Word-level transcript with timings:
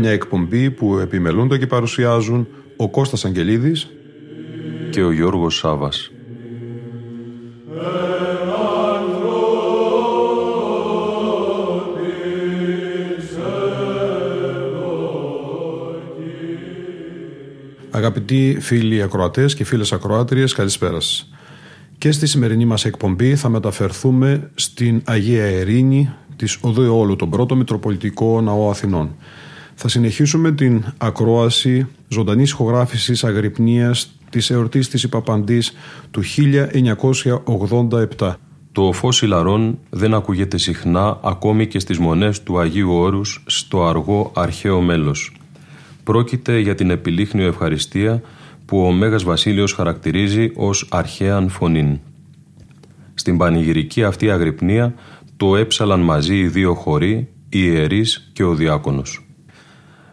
Μια 0.00 0.10
εκπομπή 0.10 0.70
που 0.70 0.98
επιμελούνται 0.98 1.58
και 1.58 1.66
παρουσιάζουν 1.66 2.46
ο 2.76 2.90
Κώστας 2.90 3.24
Αγγελίδης 3.24 3.88
και 4.90 5.02
ο 5.02 5.12
Γιώργος 5.12 5.56
Σάβας. 5.56 6.10
Αγαπητοί 17.90 18.56
φίλοι 18.60 19.02
ακροατές 19.02 19.54
και 19.54 19.64
φίλες 19.64 19.92
ακροάτριες, 19.92 20.52
καλησπέρα 20.52 21.00
σας. 21.00 21.30
Και 21.98 22.12
στη 22.12 22.26
σημερινή 22.26 22.64
μας 22.64 22.84
εκπομπή 22.84 23.36
θα 23.36 23.48
μεταφερθούμε 23.48 24.50
στην 24.54 25.02
Αγία 25.04 25.44
Ερήνη 25.44 26.10
της 26.36 26.58
Οδού 26.60 26.82
Εόλου, 26.82 27.16
τον 27.16 27.30
πρώτο 27.30 27.56
Μητροπολιτικό 27.56 28.40
Ναό 28.40 28.70
Αθηνών. 28.70 29.16
Θα 29.82 29.88
συνεχίσουμε 29.88 30.52
την 30.52 30.84
ακρόαση 30.98 31.86
ζωντανής 32.08 32.50
ηχογράφησης 32.50 33.24
αγρυπνίας 33.24 34.12
της 34.30 34.50
εορτής 34.50 34.88
της 34.88 35.02
Υπαπαντής 35.02 35.72
του 36.10 36.22
1987. 38.18 38.32
Το 38.72 38.92
φως 38.92 39.22
ηλαρών 39.22 39.78
δεν 39.90 40.14
ακούγεται 40.14 40.58
συχνά 40.58 41.20
ακόμη 41.22 41.66
και 41.66 41.78
στις 41.78 41.98
μονές 41.98 42.42
του 42.42 42.58
Αγίου 42.58 42.92
Όρους 42.92 43.42
στο 43.46 43.86
αργό 43.86 44.32
αρχαίο 44.34 44.80
μέλος. 44.80 45.36
Πρόκειται 46.04 46.58
για 46.58 46.74
την 46.74 46.90
επιλήχνιο 46.90 47.46
ευχαριστία 47.46 48.22
που 48.64 48.84
ο 48.84 48.92
Μέγας 48.92 49.22
Βασίλειος 49.22 49.72
χαρακτηρίζει 49.72 50.52
ως 50.54 50.86
αρχαίαν 50.90 51.48
φωνήν. 51.48 51.98
Στην 53.14 53.36
πανηγυρική 53.36 54.04
αυτή 54.04 54.30
αγρυπνία 54.30 54.94
το 55.36 55.56
έψαλαν 55.56 56.00
μαζί 56.00 56.38
οι 56.38 56.48
δύο 56.48 56.74
χωροί, 56.74 57.28
οι 57.48 57.58
ιερείς 57.58 58.30
και 58.32 58.44
ο 58.44 58.54
διάκονος. 58.54 59.24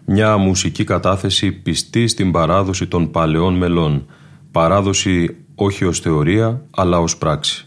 Μια 0.10 0.38
μουσική 0.38 0.84
κατάθεση 0.84 1.52
πιστή 1.52 2.08
στην 2.08 2.32
παράδοση 2.32 2.88
των 2.88 3.12
παλαιών 3.12 3.54
μελών, 3.54 4.06
παράδοση 4.52 5.36
όχι 5.56 5.86
ως 5.86 6.00
θεωρία 6.00 6.66
αλλά 6.76 7.00
ως 7.00 7.18
πράξη. 7.18 7.67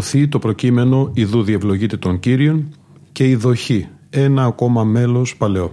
Ακολουθεί 0.00 0.28
το 0.28 0.38
προκείμενο 0.38 1.10
«Ιδού 1.14 1.42
διευλογείται 1.42 1.96
των 1.96 2.18
Κύριων» 2.18 2.74
και 3.12 3.28
η 3.28 3.34
δοχή, 3.34 3.88
ένα 4.10 4.44
ακόμα 4.44 4.84
μέλος 4.84 5.36
παλαιό. 5.36 5.72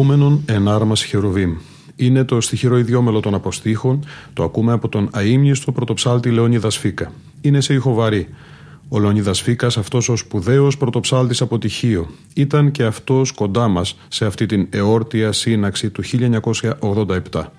Ενοχούμενον 0.00 0.42
ενάρμας 0.46 1.04
χερουβίμ. 1.04 1.56
Είναι 1.96 2.24
το 2.24 2.40
στοιχειρό 2.40 2.78
ιδιόμελο 2.78 3.20
των 3.20 3.34
αποστήχων, 3.34 4.04
το 4.32 4.42
ακούμε 4.44 4.72
από 4.72 4.88
τον 4.88 5.08
αείμνηστο 5.12 5.72
πρωτοψάλτη 5.72 6.30
Λεωνίδας 6.30 6.74
Σφίκα. 6.74 7.12
Είναι 7.40 7.60
σε 7.60 7.74
ηχοβαρή. 7.74 8.28
Ο 8.88 8.98
Λεωνίδας 8.98 9.40
Φίκας, 9.40 9.76
αυτός 9.76 10.08
ο 10.08 10.16
σπουδαίος 10.16 10.76
πρωτοψάλτης 10.76 11.40
από 11.40 11.58
τυχείο, 11.58 12.08
ήταν 12.34 12.70
και 12.70 12.84
αυτός 12.84 13.32
κοντά 13.32 13.68
μας 13.68 13.96
σε 14.08 14.26
αυτή 14.26 14.46
την 14.46 14.66
εόρτια 14.70 15.32
σύναξη 15.32 15.90
του 15.90 16.02
1987. 16.02 17.52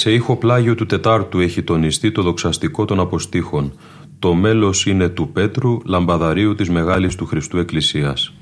Σε 0.00 0.12
ήχο 0.12 0.36
πλάγιο 0.36 0.74
του 0.74 0.86
Τετάρτου 0.86 1.38
έχει 1.40 1.62
τονιστεί 1.62 2.12
το 2.12 2.22
δοξαστικό 2.22 2.84
των 2.84 3.00
αποστήχων. 3.00 3.72
Το 4.18 4.34
μέλος 4.34 4.86
είναι 4.86 5.08
του 5.08 5.28
Πέτρου, 5.32 5.78
λαμπαδαρίου 5.84 6.54
της 6.54 6.70
Μεγάλης 6.70 7.14
του 7.14 7.26
Χριστού 7.26 7.58
Εκκλησίας. 7.58 8.32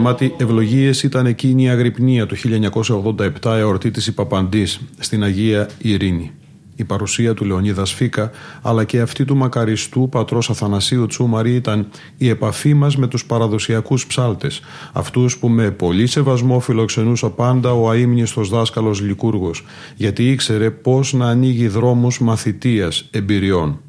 Γεμάτη 0.00 0.34
ευλογίες 0.36 1.02
ήταν 1.02 1.26
εκείνη 1.26 1.62
η 1.62 1.68
αγρυπνία 1.68 2.26
του 2.26 2.36
1987 3.42 3.56
εορτή 3.56 3.90
της 3.90 4.06
Υπαπαντής 4.06 4.80
στην 4.98 5.22
Αγία 5.22 5.68
Ειρήνη. 5.78 6.30
Η 6.76 6.84
παρουσία 6.84 7.34
του 7.34 7.44
Λεωνίδα 7.44 7.84
Φίκα 7.84 8.30
αλλά 8.62 8.84
και 8.84 9.00
αυτή 9.00 9.24
του 9.24 9.36
μακαριστού 9.36 10.08
πατρός 10.08 10.50
Αθανασίου 10.50 11.06
Τσούμαρη 11.06 11.54
ήταν 11.54 11.88
η 12.16 12.28
επαφή 12.28 12.74
μας 12.74 12.96
με 12.96 13.06
τους 13.06 13.24
παραδοσιακούς 13.24 14.06
ψάλτες, 14.06 14.60
αυτούς 14.92 15.38
που 15.38 15.48
με 15.48 15.70
πολύ 15.70 16.06
σεβασμό 16.06 16.60
φιλοξενούσε 16.60 17.28
πάντα 17.28 17.72
ο 17.72 17.90
αείμνηστος 17.90 18.48
δάσκαλος 18.48 19.00
Λικούργος, 19.00 19.64
γιατί 19.96 20.30
ήξερε 20.30 20.70
πώς 20.70 21.12
να 21.12 21.26
ανοίγει 21.26 21.68
δρόμους 21.68 22.20
μαθητείας 22.20 23.08
εμπειριών. 23.10 23.80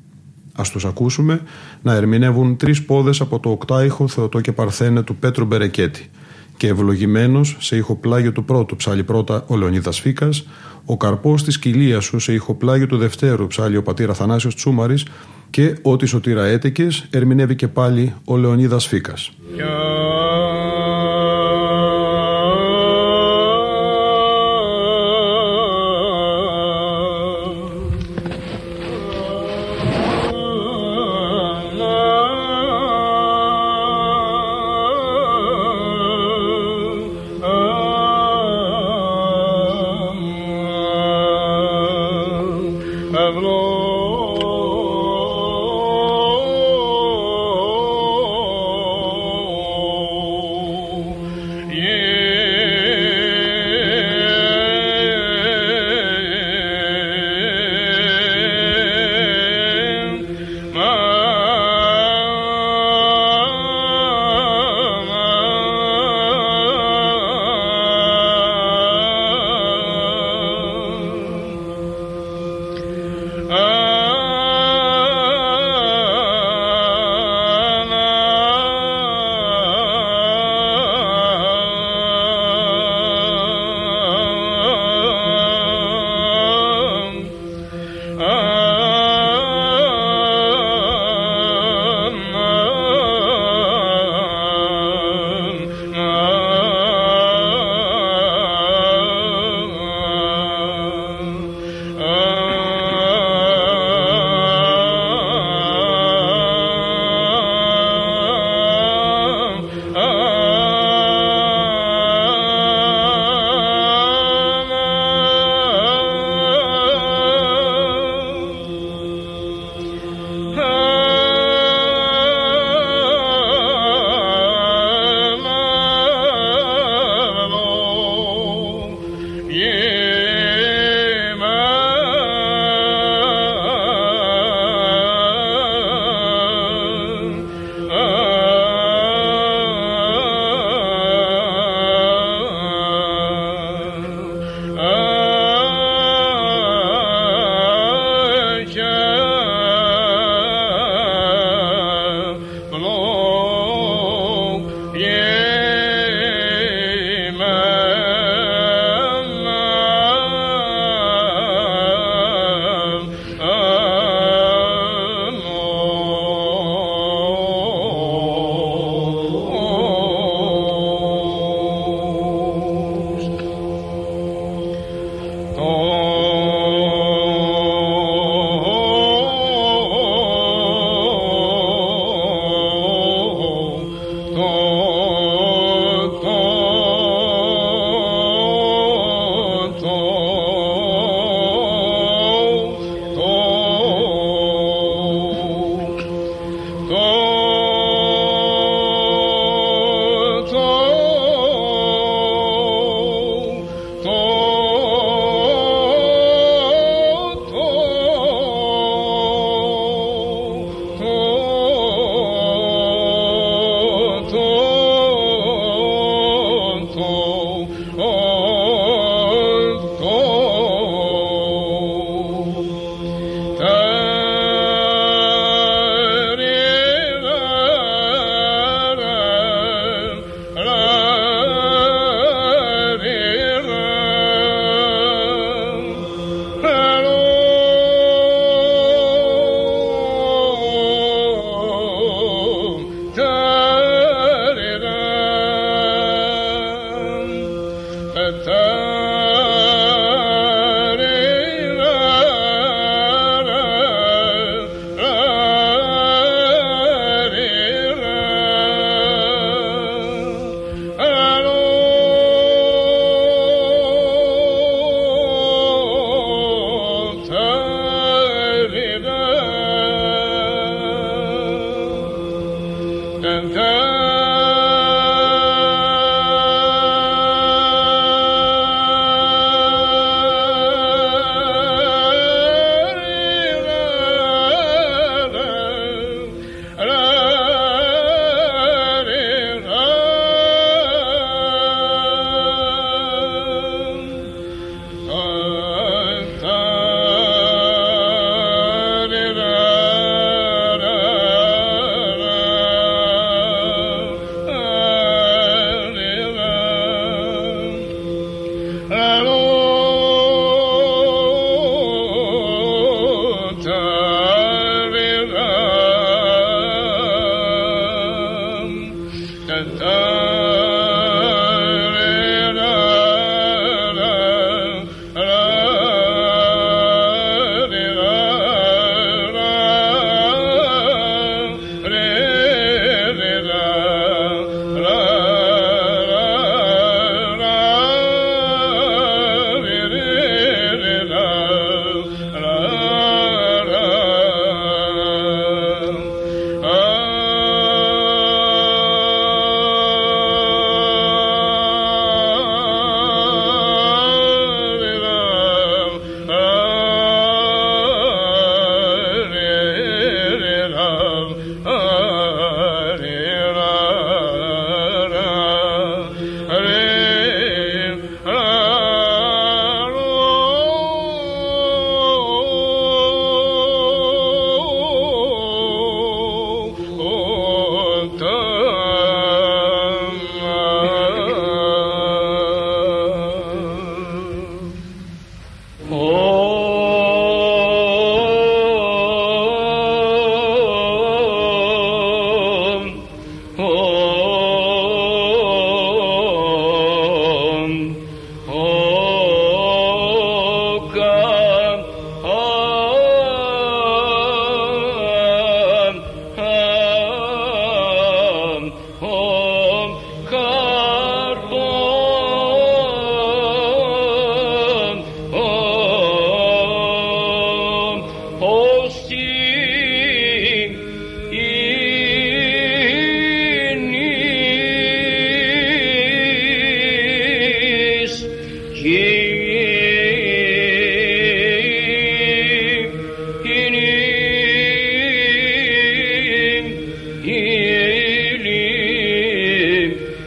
Ας 0.62 0.70
τους 0.70 0.86
ακούσουμε 0.86 1.42
να 1.82 1.94
ερμηνεύουν 1.94 2.58
τρεις 2.58 2.84
πόδες 2.84 3.22
από 3.22 3.40
το 3.40 3.50
οκτάηχο 3.50 4.08
Θεοτό 4.08 4.40
και 4.40 4.52
Παρθένε 4.52 5.02
του 5.02 5.16
Πέτρου 5.16 5.46
Μπερεκέτη 5.46 6.10
και 6.58 6.68
ευλογημένος 6.68 7.58
σε 7.60 7.76
ηχοπλάγιο 7.76 8.32
του 8.32 8.46
πρώτου 8.46 8.76
ψάλι 8.76 9.04
πρώτα 9.04 9.44
ο 9.48 9.58
Λεωνίδας 9.58 10.00
Φίκας, 10.00 10.48
ο 10.86 10.98
καρπός 10.98 11.44
της 11.44 11.60
κοιλίας 11.60 12.04
σου 12.04 12.20
σε 12.20 12.34
ηχοπλάγιο 12.34 12.88
του 12.88 12.98
δευτέρου 12.98 13.48
ψάλι 13.48 13.78
ο 13.78 13.84
πατήρ 13.84 14.10
Αθανάσιος 14.10 14.56
Τσούμαρης 14.56 15.06
και 15.50 15.76
ό,τι 15.82 16.06
σωτήρα 16.06 16.46
έτεκες 16.46 17.08
ερμηνεύει 17.10 17.56
και 17.56 17.68
πάλι 17.68 18.14
ο 18.26 18.38
Λεωνίδας 18.38 18.88
Φίκας. 18.88 19.32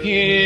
here. 0.05 0.44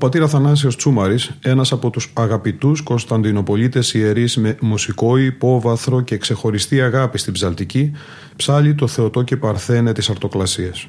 Πατήρ 0.00 0.22
Αθανάσιος 0.22 0.76
Τσούμαρης, 0.76 1.30
ένας 1.42 1.72
από 1.72 1.90
τους 1.90 2.12
αγαπητούς 2.14 2.82
Κωνσταντινοπολίτες 2.82 3.94
ιερείς 3.94 4.36
με 4.36 4.56
μουσικό 4.60 5.16
υπόβαθρο 5.16 6.00
και 6.00 6.16
ξεχωριστή 6.16 6.82
αγάπη 6.82 7.18
στην 7.18 7.32
ψαλτική, 7.32 7.92
ψάλει 8.36 8.74
το 8.74 8.86
Θεοτό 8.86 9.22
και 9.22 9.36
Παρθένε 9.36 9.92
της 9.92 10.10
Αρτοκλασίας. 10.10 10.86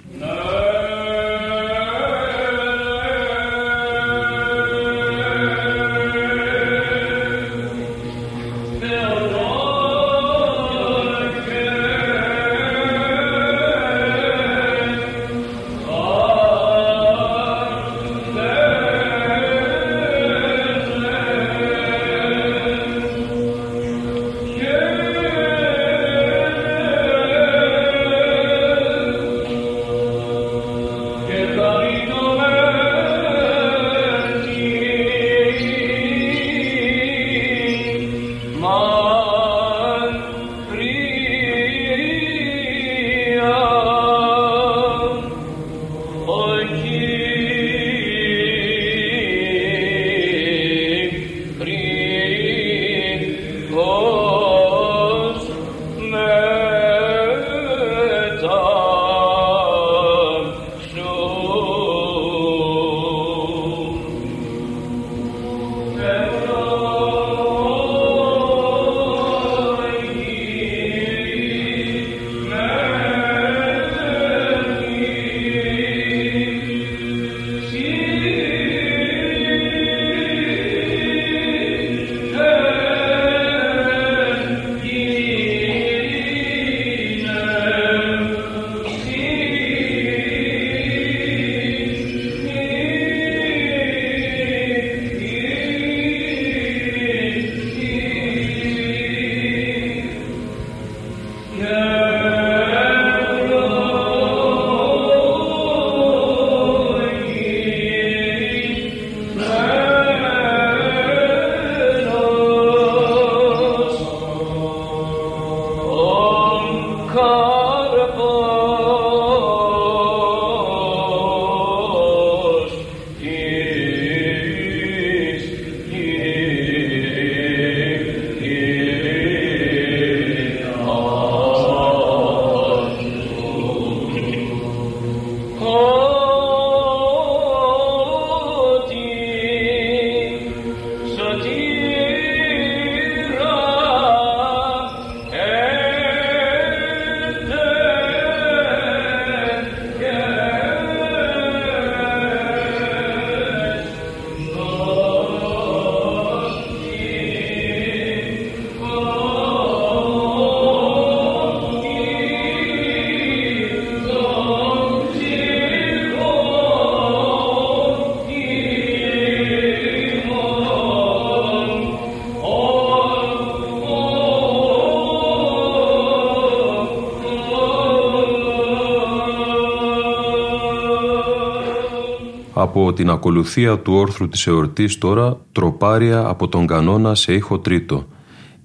Από 182.91 182.99
την 182.99 183.09
ακολουθία 183.09 183.79
του 183.79 183.93
όρθρου 183.93 184.27
της 184.27 184.47
εορτής 184.47 184.97
τώρα 184.97 185.37
τροπάρια 185.51 186.25
από 186.27 186.47
τον 186.47 186.67
κανόνα 186.67 187.15
σε 187.15 187.33
ήχο 187.33 187.59
τρίτο 187.59 188.07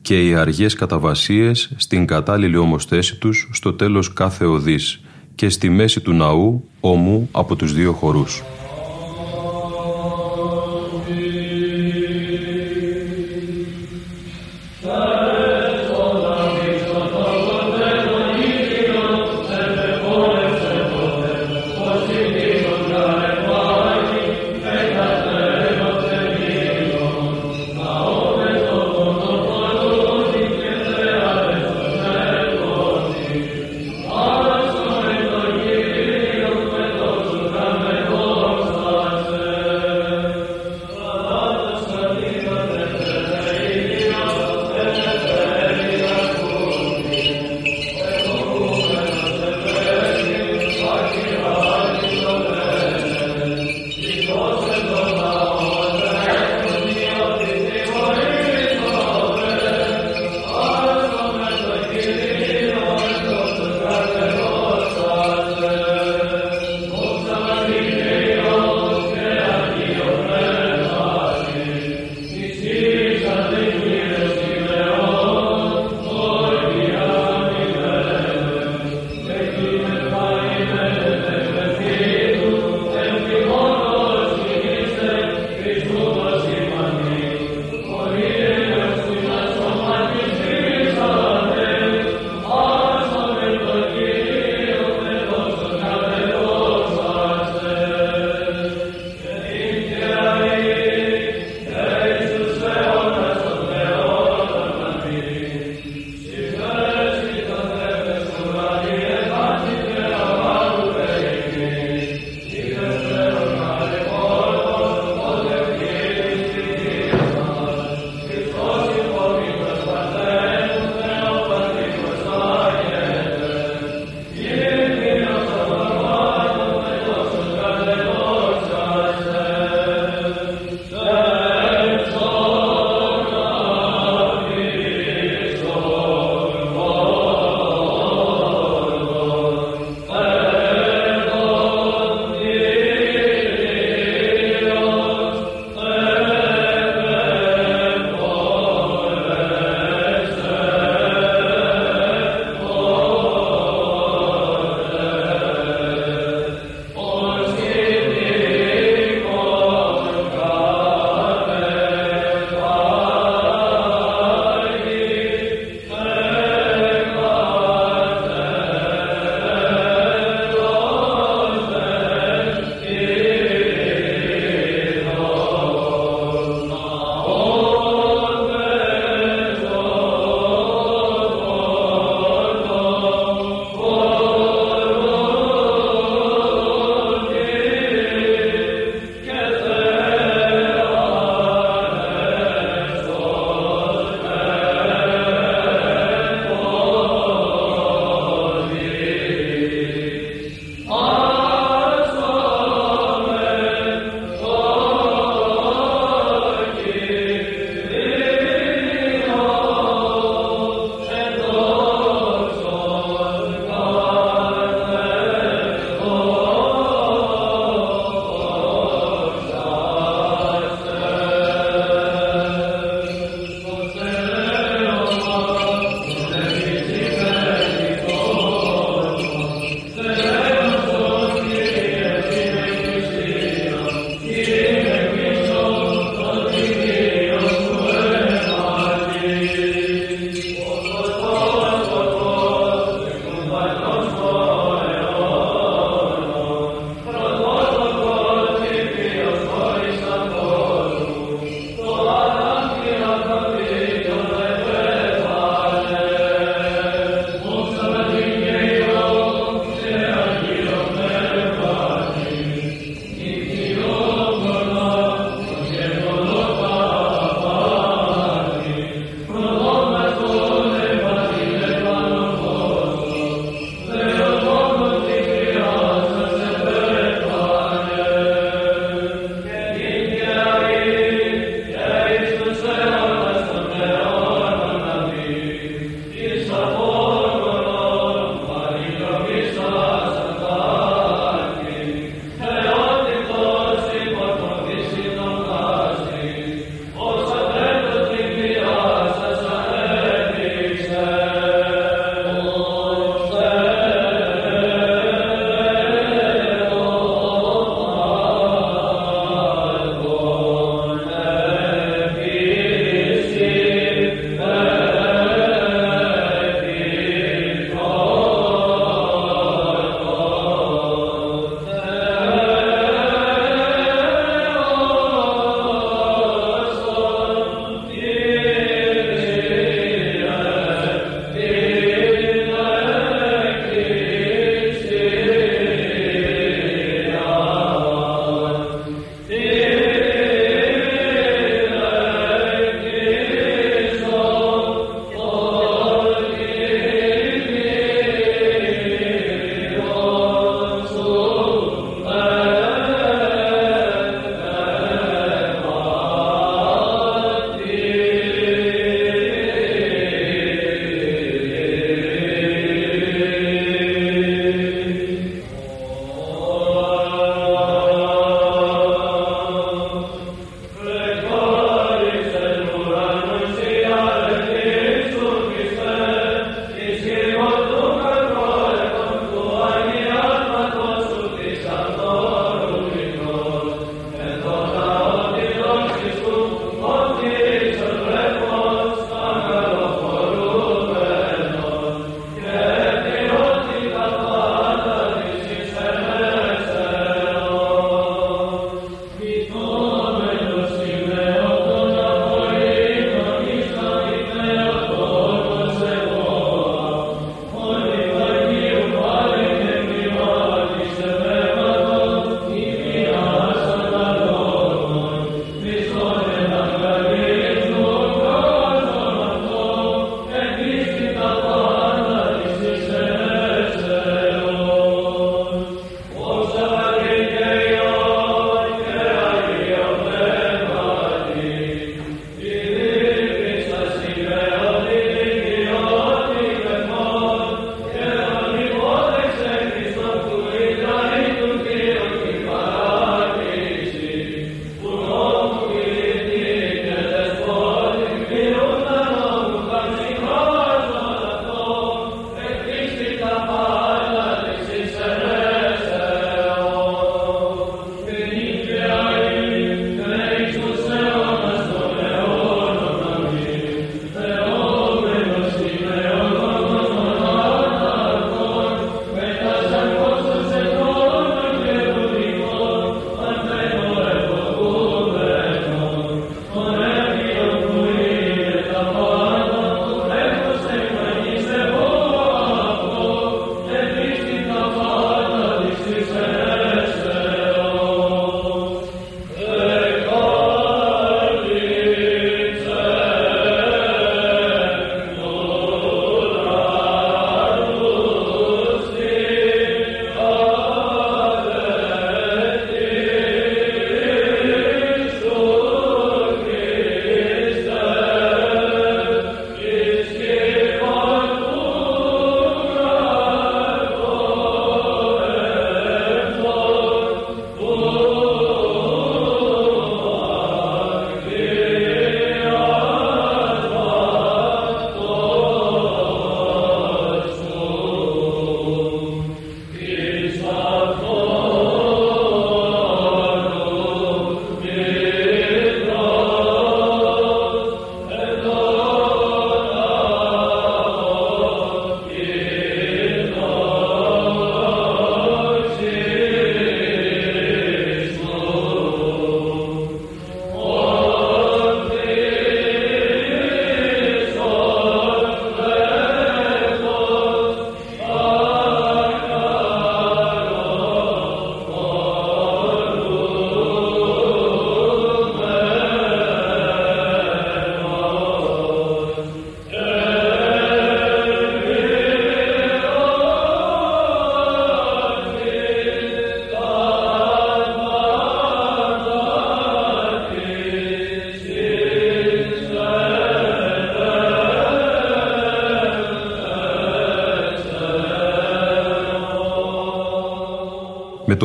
και 0.02 0.26
οι 0.26 0.34
αργές 0.34 0.74
καταβασίες 0.74 1.72
στην 1.76 2.06
κατάλληλη 2.06 2.56
όμως 2.56 2.84
θέση 2.84 3.16
τους 3.16 3.48
στο 3.52 3.72
τέλος 3.72 4.12
κάθε 4.12 4.44
οδής 4.44 5.00
και 5.34 5.48
στη 5.48 5.70
μέση 5.70 6.00
του 6.00 6.12
ναού 6.12 6.68
ομού 6.80 7.28
από 7.32 7.56
τους 7.56 7.74
δύο 7.74 7.92
χορούς. 7.92 8.42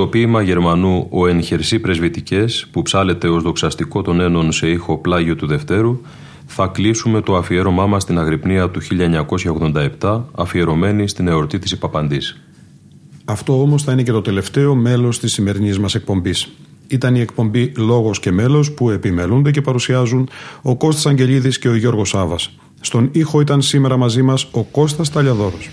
Το 0.02 0.08
ποίημα 0.08 0.42
Γερμανού 0.42 1.08
«Ο 1.10 1.28
εν 1.28 1.42
χερσί 1.42 1.80
πρεσβυτικές» 1.80 2.68
που 2.72 2.82
ψάλεται 2.82 3.28
ως 3.28 3.44
δοξαστικό 3.44 4.02
των 4.02 4.20
ένων 4.20 4.52
σε 4.52 4.68
ήχο 4.68 4.98
πλάγιο 4.98 5.36
του 5.36 5.48
Δευτέρου 5.48 6.02
θα 6.46 6.68
κλείσουμε 6.68 7.22
το 7.22 7.36
αφιέρωμά 7.36 7.88
μας 7.88 8.04
στην 8.04 8.20
Αγρυπνία 8.20 8.70
του 8.70 8.82
1987 10.00 10.22
αφιερωμένη 10.36 11.08
στην 11.08 11.28
εορτή 11.28 11.60
της 11.60 11.72
Υπαπαντής. 11.72 12.42
Αυτό 13.26 13.62
όμως 13.62 13.84
θα 13.84 13.92
είναι 13.92 14.04
και 14.04 14.12
το 14.12 14.22
τελευταίο 14.22 14.76
μέλος 14.76 15.20
της 15.20 15.34
σημερινής 15.34 15.80
μας 15.80 15.96
εκπομπής. 15.96 16.52
Ήταν 16.88 17.16
η 17.16 17.20
εκπομπή 17.20 17.72
Λόγος 17.78 18.20
και 18.20 18.32
Μέλος 18.32 18.72
που 18.72 18.90
επιμελούνται 18.90 19.52
και 19.52 19.62
παρουσιάζουν 19.62 20.30
ο 20.62 20.76
Κώστας 20.76 21.06
Αγγελίδης 21.06 21.60
και 21.60 21.70
ο 21.70 21.76
Γιώργος 21.76 22.10
Σάβας. 22.10 22.58
Στον 22.80 23.10
ήχο 23.12 23.42
ήταν 23.42 23.62
σήμερα 23.62 23.98
μαζί 23.98 24.22
μας 24.22 24.48
ο 24.52 24.64
Κώστας 24.64 25.10
Ταλιαδόρος. 25.10 25.70